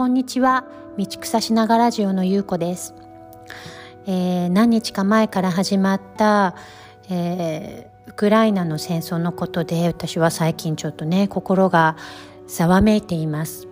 [0.00, 0.64] こんにちは。
[0.96, 2.94] 道草しながラジオのゆうこです、
[4.06, 6.56] えー、何日か前から始まった、
[7.10, 11.98] えー、ウクライナの戦争のことで私は最近ちょっとね心が
[12.48, 13.68] ざわめいています。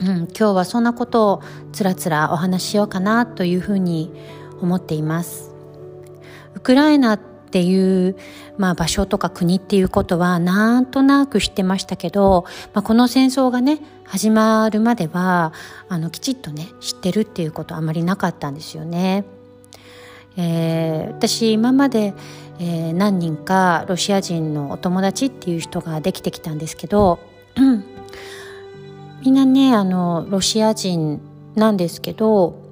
[0.00, 4.12] うん、今日はそんなことをつらつらお話ししようかなというふうに
[4.60, 5.54] 思っています。
[6.56, 8.16] ウクライナっていう、
[8.56, 12.44] まあ、場所とか国っていうことはなんとなく知ってましたけど、
[12.74, 15.52] まあ、この戦争がね始まるまでは
[15.88, 19.24] あのきちっとね知ってるっていうことあまりなかったんですよね。
[20.36, 22.14] えー、私今まで、
[22.58, 27.18] えー、何人かロシア人のお友達っていう人ができてきたんですけど、
[29.22, 31.20] みんなねあのロシア人
[31.54, 32.67] なんですけど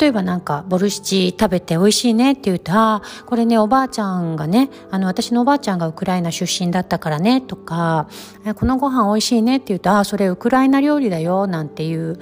[0.00, 8.08] 例えばなんかボルシチ食べて美味しいねって言うと、ああ、これね、おばあちゃんがね、あの、私のおばあちゃんがウクライナ出身だったからね、とか、
[8.54, 12.18] このご飯美味しいねって言うと、ああ、それウクライナ料理だよ、なんていう、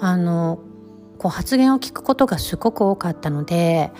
[0.00, 0.60] あの、
[1.18, 3.92] こう発言を聞くことがすごく多かったので、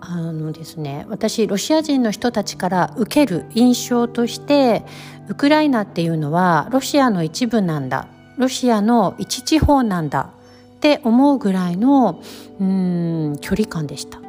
[0.00, 4.84] あのですね、私ロシア人の人たちから受ける印象として
[5.28, 8.08] ウクライナっていうのはロシアの一部なんだ。
[8.38, 10.30] ロシアの一地方なんだ。
[10.84, 12.20] って思うぐらいの
[12.60, 14.20] うん距離感でした。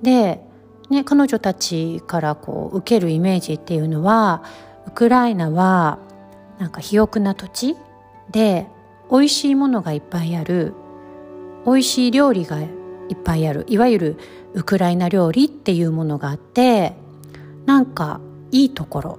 [0.00, 0.40] で、
[0.88, 4.44] ね、彼女たちからこう受けるイメージっていうのは
[4.86, 5.98] ウクライナは
[6.60, 7.76] なんか肥沃な土地
[8.30, 8.68] で
[9.10, 10.74] 美味しいものがいっぱいある
[11.66, 12.68] 美味しい料理がいっ
[13.16, 14.16] ぱいあるいわゆる
[14.54, 16.94] ウクライナ料理っていうものがあって
[17.66, 18.20] なんか
[18.52, 19.18] いいところ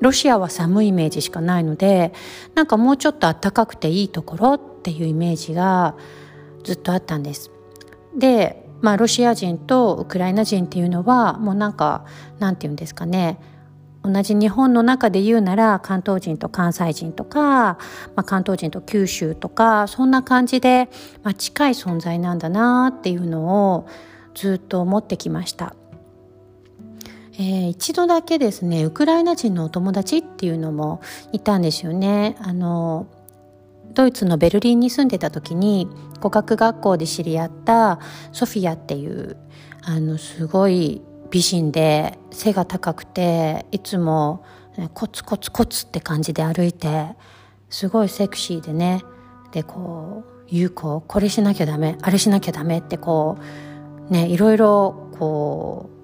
[0.00, 2.14] ロシアは寒いイメージしかないので
[2.54, 5.94] なんかもうちょっと暖かくていいところっっていうイメージが
[6.64, 7.50] ずっとあったんです。
[8.16, 12.04] で、まあ、ロシア人とウクライナ人っていうのはもうなんか
[12.38, 13.38] なんて言うんですかね
[14.02, 17.78] 同じ日本の中で言うなら関東人と関西人とか、ま
[18.16, 20.88] あ、関東人と九州とかそんな感じで、
[21.22, 23.86] まあ、近い存在なんだなっていうのを
[24.34, 25.74] ずっと思ってきました。
[27.34, 31.00] えー、一度だけですねウクライナ人のお友達っていうのも
[31.32, 32.36] いたんですよね。
[32.40, 33.06] あの
[33.94, 35.88] ドイツのベルリンに住んでた時に
[36.20, 37.98] 語学学校で知り合った
[38.32, 39.36] ソフィアっていう
[39.82, 44.44] あのすごい美人で背が高くていつも
[44.94, 47.16] コツコツコツって感じで歩いて
[47.68, 49.02] すごいセクシーでね
[49.52, 53.38] でこう「優子これしなきゃダメあれしなきゃダメ」ってこ
[54.08, 55.99] うねいろいろこう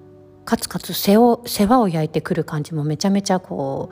[0.47, 3.89] カツカツ世を世話を焼いてくる感じもめちゃめちゃこ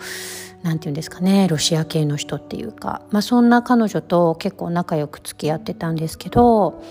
[0.64, 6.82] うなんて言うんですかねロシア系の人っていうか、まあ、そんな彼女と結構仲良く付き合ってたんですけど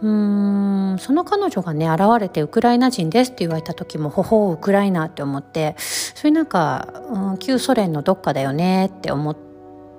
[0.00, 9.36] うーんその彼女がね現れてウクライナ人ですって言われた時もほほうウクライナって思ってそれなんか、うん、旧ソ連のどっかだよねって思っ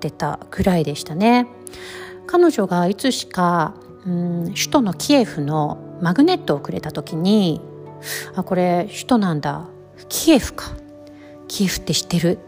[0.00, 1.46] てたぐらいでしたね。
[2.26, 7.60] 彼女がいつしかうん首都のキエフのマグネットをくれた時に
[8.34, 9.66] あこれ首都なんだ。
[10.08, 10.72] キエフか。
[11.48, 12.38] キエフって知ってる？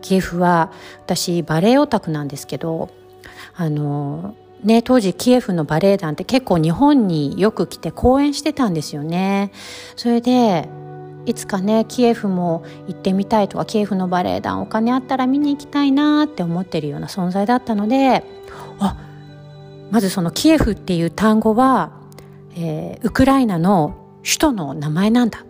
[0.00, 0.72] キエフは
[1.04, 2.88] 私バレエオタクなんですけど
[3.56, 9.50] あのね当時キエフのバレエ団って結構日本によく来て公演してたんですよね。
[9.96, 10.68] それで
[11.26, 18.24] いつかねキエフも行ってみたいとかキエフのバレエ団お金あったら見に行きたいなって思ってるような存在だったので
[18.78, 18.96] あ
[19.90, 21.92] まずそのキエフっていう単語は、
[22.56, 25.46] えー、ウクライナの首都の名前なんだ。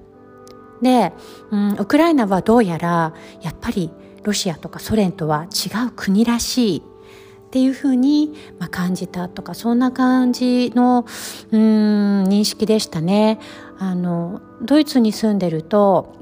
[0.80, 1.12] で、
[1.50, 3.12] うん、ウクライナはどうやら
[3.42, 3.90] やっぱり
[4.22, 11.04] ロシアとかソ連とは違う国らしいっていうふうに、まあ、感じたとかそんな感じの
[11.50, 13.40] うん認識でしたね。
[13.80, 16.14] あのドイツに住んでると、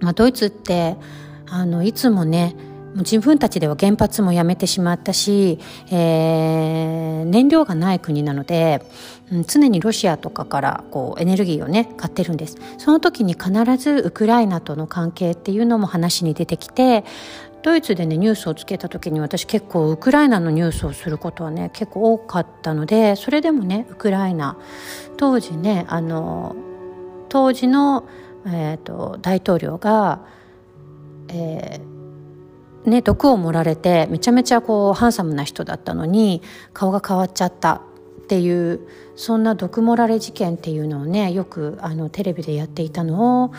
[0.00, 0.96] まあ、ドイツって
[1.46, 2.56] あのいつもね
[2.96, 5.58] 自分たちでは原発もやめてしまったし、
[5.90, 8.84] えー、燃料がない国なので、
[9.30, 12.58] うん、常にロシアとかからこうエネルギーをね買ってるんです。
[12.78, 17.04] その時に必ずウクライナとの関係っていうのも話に出てきて
[17.62, 24.58] ドイツでねニュースをつけた時に私結構ウクライナのニュースをすることはね結構多かったのでそれでもねウクライナ
[25.16, 26.56] 当時ねあの
[27.28, 28.06] 当時の、
[28.44, 30.20] えーと、大統領が、
[31.28, 31.91] えー
[32.84, 36.42] ね、毒を盛られてめちゃめちゃこうハンサムな人だったのに
[36.72, 37.80] 顔が変わっちゃったっ
[38.26, 38.80] ていう
[39.14, 43.52] そんな毒盛られ事件っていうのをねよくあのテレビでやっていたのを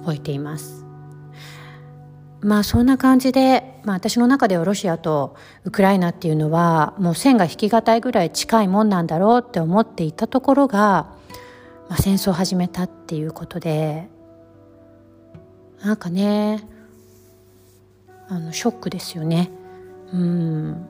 [0.00, 0.84] 覚えています。
[2.40, 11.06] まあそんな感じで、まあ、私の中ではロシアとウクライナっていうのはもう線が引きがたいぐらい近いもんなんだろうって思っていたところが、
[11.88, 14.08] まあ、戦争を始めたっていうことで
[15.84, 16.64] なんかね
[18.32, 19.50] あのショックですよね。
[20.10, 20.88] うん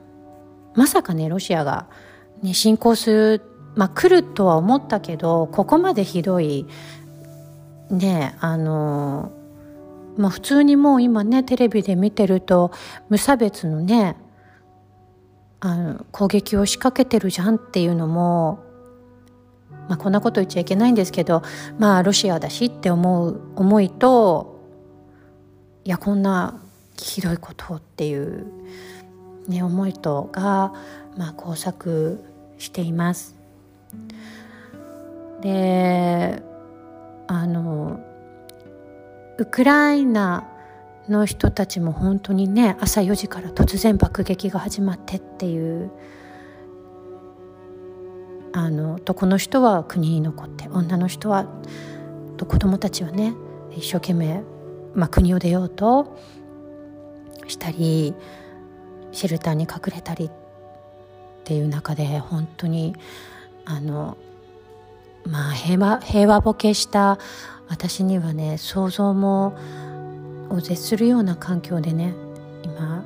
[0.75, 1.87] まさかねロシアが、
[2.41, 3.41] ね、侵攻する、
[3.75, 6.65] まあ、来るとは思ったけどここまでひどい
[7.89, 9.31] ねあの
[10.17, 12.71] まあ普通にもう今ねテレビで見てると
[13.09, 14.15] 無差別のね
[15.59, 18.63] あの攻撃を仕掛けてるじゃんっていうのも
[19.89, 21.41] まあ、こんなこと言っちゃいけないんですけど
[21.77, 24.61] まあロシアだしって思う思いと
[25.83, 26.62] いやこんな
[27.03, 28.45] ひどいことっていう、
[29.47, 30.73] ね、思いとが、
[31.17, 32.19] まあ、交錯
[32.57, 33.35] しています。
[35.41, 36.41] で
[37.27, 37.99] あの
[39.37, 40.47] ウクライナ
[41.09, 45.91] の人たちも本当にね朝4時から突然爆撃が始まってっていう
[48.53, 51.47] あの男の人は国に残って女の人は
[52.37, 53.33] と子供たちはね
[53.75, 54.43] 一生懸命、
[54.95, 56.17] まあ、国を出ようと
[57.53, 58.13] したり
[59.11, 60.31] シェルターに隠れたりっ
[61.43, 62.95] ていう中で本当に
[63.65, 64.17] あの
[65.25, 67.17] まあ平和平和ボケした
[67.69, 69.55] 私にはね想像も
[70.49, 72.13] を絶するような環境でね
[72.63, 73.03] 今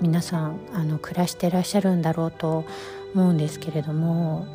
[0.00, 2.64] 皆さんあの暮らしてらっしゃるんだろうと
[3.14, 4.46] 思うんですけれども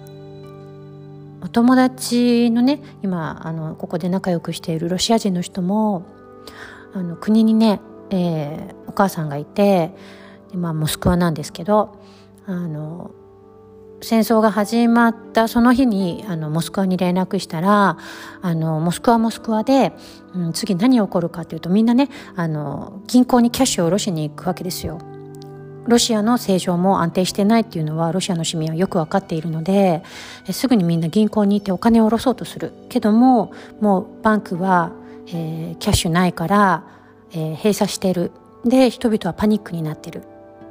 [1.41, 6.05] お友達のね今あのここで仲良くしているロシア人の人も
[6.95, 9.91] あの国にね、えー、お母さんがいて
[10.55, 11.99] まあ、モスクワなんですけど
[12.45, 13.11] あの
[14.01, 17.97] 戦争が始まったその日にあのモスクワに連絡したら
[18.41, 19.93] あのモスクワモスクワで、
[20.33, 24.99] うん、次何起こるかというとみんなねあの銀行にキャッシュを下ろしに行くわけですよ。
[25.87, 30.01] ロシアの政情も安定してないっていうのはロシアの市民はよく分かっているので
[30.49, 34.93] すぐにみんな銀行に行ってお金を下ろそうとするけどももうバンクは、
[35.27, 36.85] えー、キャッシュないから、
[37.35, 38.31] えー、閉鎖してる。
[38.63, 40.23] で人々はパニックになってる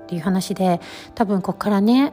[0.04, 0.80] っていう話で
[1.14, 2.12] 多分ここからね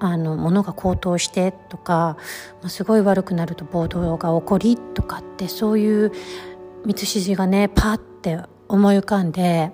[0.00, 2.16] あの物が高騰してとか、
[2.60, 6.12] まあ、すごい悪くなると暴動が起こりとかってそういう
[6.84, 9.70] 道筋がねパッて思い浮かんで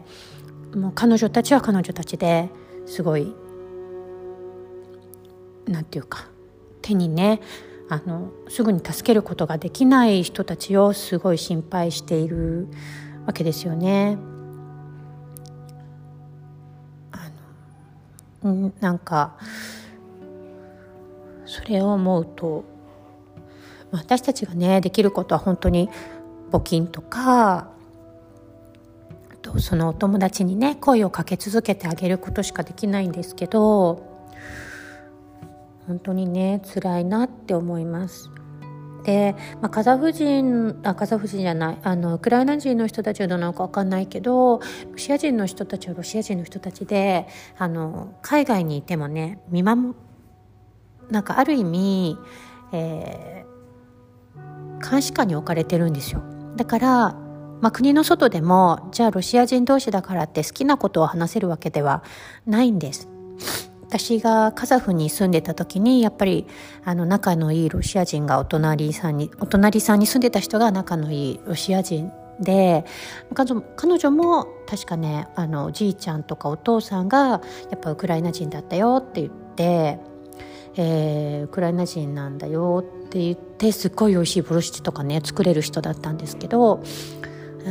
[0.74, 2.50] もう彼女たちは彼女たちで
[2.84, 3.34] すごい
[5.66, 6.28] なんていうか
[6.82, 7.40] 手にね
[7.88, 12.68] あのすぐに助けることができない人たちをすごい心配している。
[13.28, 14.16] わけですよね。
[17.12, 17.30] あ
[18.42, 19.36] のなんか
[21.44, 22.64] それを思うと
[23.92, 25.90] 私たちがねできることは本当に
[26.50, 27.68] 募金とか
[29.42, 34.06] とそのお友達にね声をかけ続けてあげることしかできないんですけど
[35.86, 38.30] 本当にね辛いなって思います。
[39.08, 44.62] で、まあ、カザフ人あカザフ人じゃないあのウクライナ人の人たちはどうなのか分かんないけどロ
[44.96, 47.26] シア人の人たちはロシア人の人たちで
[47.56, 49.94] あの海外にいてもね見守
[51.10, 52.18] なんかある意味、
[52.72, 56.22] えー、監視下に置かれてるんですよ。
[56.56, 57.16] だから
[57.60, 62.04] まあ、国の外でもじゃあロシア人同士だからって好きなことを話せるわけでは
[62.46, 63.08] ないんです。
[63.88, 66.46] 私がカザフに住んでた時にやっぱり
[66.84, 72.84] あの仲のいいロシア人がお隣さんにお隣さんに住んでた人が仲のいいロシア人で
[73.34, 73.50] 彼
[73.98, 77.40] 女も確かねあのおじいちゃんとかお父さんがや
[77.76, 79.98] っぱウクライナ人だったよって言って、
[80.76, 86.82] えー、ウクライナ人なんだよって言ってすっごい美味しいボルシチとかね作れる人だったんですけど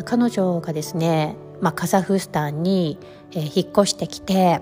[0.03, 2.97] 彼女がですね、まあ、カザフスタンに、
[3.31, 4.61] えー、引っ越してきて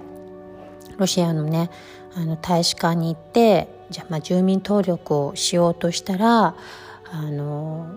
[0.98, 1.70] ロシアのね
[2.16, 6.56] あの大使館に行ってじゃあまあ住民登録をしようとしたら
[7.12, 7.88] あの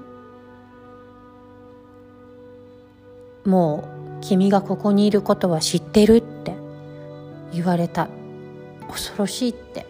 [3.45, 3.89] も
[4.21, 6.55] う君がここにいることは知ってるって
[7.53, 8.09] 言われた。
[8.91, 9.87] 恐ろしいって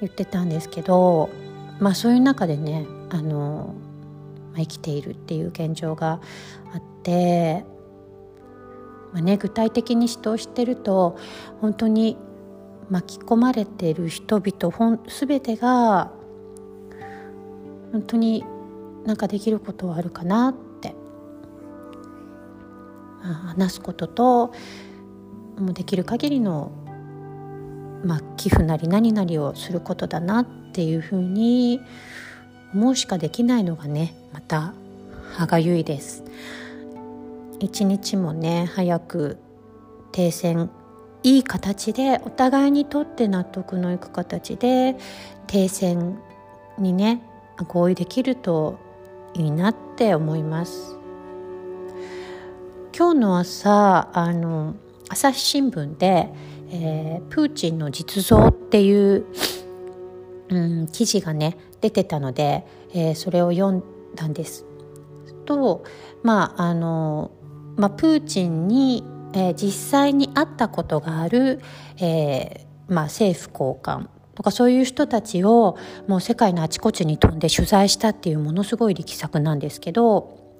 [0.00, 1.30] 言ってたんですけど
[1.78, 3.72] まあそういう中でねあの、
[4.56, 6.20] 生きているっていう現状が
[6.72, 7.64] あって、
[9.16, 11.16] まあね、具体的に人を知ってると
[11.62, 12.18] 本当に
[12.90, 16.12] 巻き込まれてる人々ほ全てが
[17.92, 18.44] 本当に
[19.06, 20.94] 何かできることはあるかなって、
[23.22, 24.52] まあ、話すことと
[25.56, 26.70] もうできる限りの、
[28.04, 31.80] まあ、寄付なり何なりをすることだなっていうふうに
[32.74, 34.74] 思うしかできないのがねまた
[35.32, 36.22] 歯がゆいです。
[37.60, 39.38] 一日もね早く
[40.12, 40.70] 停戦
[41.22, 44.96] いい形でお互いにとって納得のいく形で
[45.46, 46.18] 停戦
[46.78, 47.22] にね
[47.68, 48.78] 合意できると
[49.34, 50.96] いいなって思います
[52.96, 54.76] 今日の朝あの
[55.08, 56.28] 朝日新聞で、
[56.70, 59.26] えー、プーチンの実像っていう、
[60.48, 63.82] うん、記事がね出てたので、えー、それを読ん
[64.14, 64.64] だんです。
[65.44, 65.84] と
[66.22, 67.30] まああの、
[67.76, 71.60] まあ、プーチンに、えー、実際に会ったことがある、
[71.98, 80.56] えーまあ、政府高官とかそういう人たちをもう世界のあちこちに飛んで取材したっていうものすごい力作なんですけど、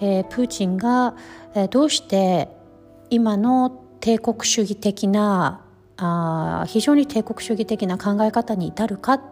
[0.00, 1.16] えー、プーチンが、
[1.54, 2.48] えー、どうして
[3.10, 3.70] 今の
[4.00, 5.64] 帝国主義的な
[5.96, 9.22] あ非常に帝国主義的な考え方に至るかっ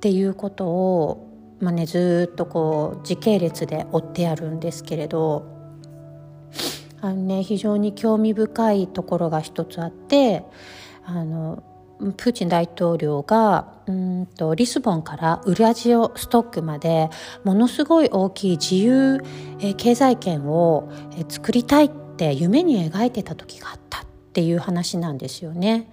[0.00, 5.57] ていうことを、まあね、ずっとこう時系列で追ってあるんですけれど
[7.00, 10.44] あの、ね、非常に興味深いところが一つあって
[11.04, 11.62] あの
[11.98, 17.10] プーチン大統領がうんとリスボンからウラジオストックまで
[17.44, 19.20] ものすごい大きい自由、
[19.60, 25.90] え経済圏を、え作りたいって夢に描いてた時があったっていう話なんですよね。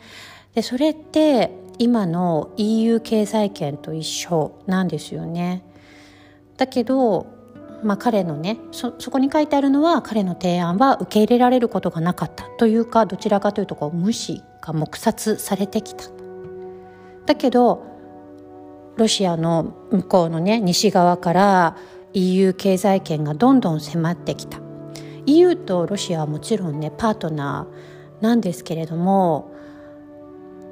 [0.53, 5.63] でそれって今の EU 経済圏と一緒なんですよね。
[6.57, 7.34] だけど
[7.85, 16.05] まあ、彼のねそそこに書いてあるのは彼の提案は受け入れられることがなかったというかどちらかというとこう無視が黙殺されてきた。
[17.27, 17.83] だけど
[18.97, 21.77] ロシアの向こうのね西側から
[22.13, 24.59] EU 経済圏がどんどん迫ってきた
[25.27, 29.51] EU とロシアはもちろんねパートナーなんですけれども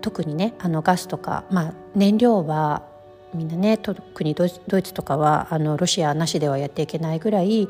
[0.01, 2.87] 特にねあのガスとか、まあ、燃料は
[3.33, 4.49] みんなね特にドイ
[4.83, 7.67] ツとかはあのロシアなしではやっていけないぐらい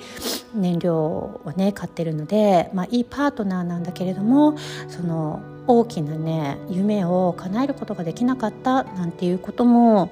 [0.53, 10.12] 燃料をね買ってるので、まあ、いいパートナーなんだけれどもその大きなね夢を叶えることができなかったなんていうことも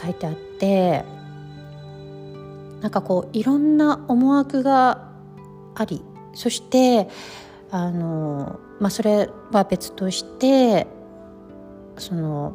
[0.00, 1.04] 書いてあって
[2.80, 5.10] なんかこういろんな思惑が
[5.74, 6.02] あり
[6.34, 7.08] そして
[7.70, 10.86] あの、まあ、それは別として
[11.98, 12.52] その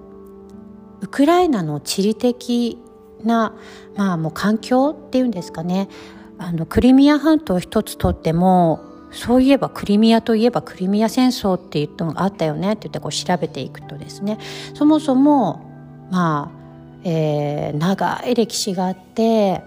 [1.02, 2.78] ウクライナの地理的
[3.24, 3.54] な、
[3.96, 5.90] まあ、もう環境っていうんですかね。
[6.38, 8.80] あのクリミア半島一つとっても
[9.12, 14.40] そういえばクリミアといえばクリミア戦争って言ったのがあったよねって言ってこう調べていくとですね。
[14.74, 15.62] そもそも
[16.10, 19.62] まあ、えー、長い歴史があって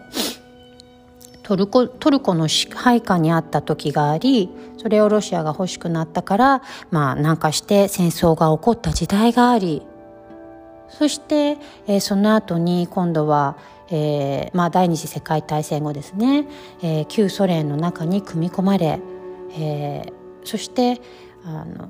[1.45, 9.83] トルコトルコの支配下にあった時がありそれをロシアが欲しくなったからまあ南下して戦争が起こった時代があり
[10.89, 13.57] そして、えー、その後に今度は、
[13.91, 16.47] えーまあ、第二次世界大戦後ですね、
[16.83, 19.01] えー、旧ソ連の中に組み込まれ、
[19.59, 20.13] えー、
[20.45, 21.01] そして
[21.45, 21.89] あの、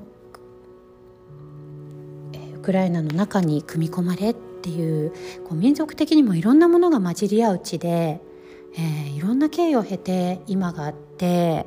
[2.33, 5.11] え、ウクライナの中に組み込まれっていう
[5.47, 8.19] こう民族的にもいろんなものが混じり合う地で、
[8.77, 11.65] えー、いろんな経緯を経て今があって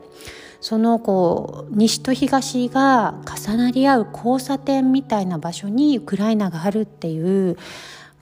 [0.60, 7.56] そのこう西と東が重なり合う交差点みたいな場所にウクライナがあるっていう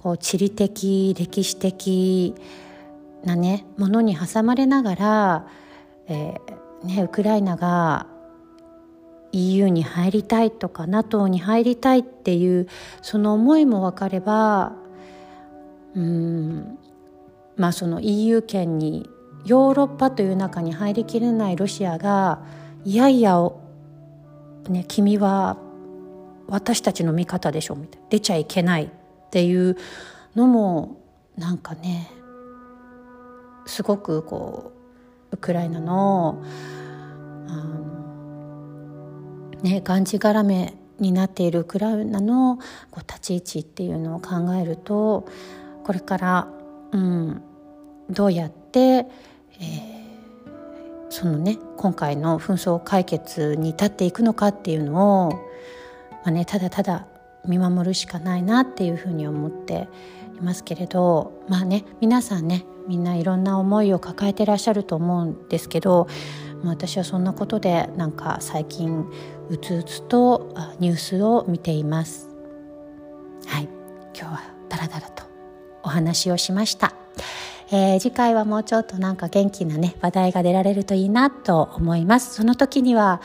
[0.02, 2.34] こう地理的歴史的
[3.24, 5.48] なねものに挟まれながら、
[6.08, 8.06] えーね、ウクライナが
[9.32, 12.68] EU に入りたいとか NATO に入りたいっていう
[13.02, 14.72] その思いも分かれば
[15.94, 16.78] うん
[17.56, 19.08] まあその EU 圏に
[19.46, 22.40] ヨーロッパという中に入りきれないロシアが
[22.84, 23.50] いやいや
[24.68, 25.56] ね、君は
[26.48, 28.06] 私たちの味方でしょみたいな。
[28.10, 28.88] 出ちゃいけないっ
[29.30, 29.76] ていう
[30.34, 31.00] のも
[31.36, 32.10] なんかね
[33.66, 34.72] すごくこ
[35.32, 36.42] うウクライナの
[37.48, 42.56] あの、ね、がんじがらめになっているウクライナの
[42.90, 45.28] こう立ち位置っていうのを考えると
[45.84, 46.48] これから、
[46.92, 47.42] うん、
[48.08, 49.06] どうやって
[49.60, 55.38] えー、そのね今回の紛争解決に至っていくのかっていうのを、ま
[56.26, 57.06] あね、ただただ
[57.46, 59.88] 見守るしかないなっていうふうに思って
[60.38, 66.08] いますけれどまあね皆さんねみんないろんな思いを抱えてらっしゃると思うんですけど
[66.64, 69.06] 私はそんなことでなんか最近
[69.48, 72.28] うつうつとニュースを見ています。
[73.46, 73.68] はい
[74.18, 75.22] 今日はダラダラと
[75.82, 76.94] お話をしました。
[77.70, 82.34] えー、次回はもうちょっとなんか元気なね話題が出られるといいなと思います。
[82.34, 83.20] その時には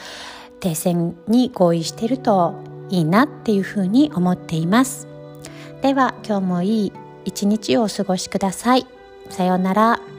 [0.59, 2.55] 停戦に合意してると
[2.89, 5.07] いいなっていうふうに思っています。
[5.81, 6.93] では今日もいい
[7.25, 8.85] 一日をお過ごしください。
[9.29, 10.10] さようなら。